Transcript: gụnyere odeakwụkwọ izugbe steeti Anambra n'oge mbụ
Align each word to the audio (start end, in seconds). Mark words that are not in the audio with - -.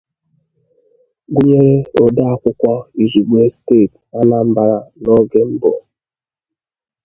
gụnyere 1.33 1.73
odeakwụkwọ 2.03 2.73
izugbe 3.03 3.39
steeti 3.53 3.99
Anambra 4.19 4.69
n'oge 5.01 5.41
mbụ 5.51 5.71